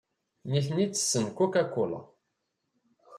Nitni 0.49 0.85
ttessen 0.87 1.25
Coca-Cola. 1.37 1.99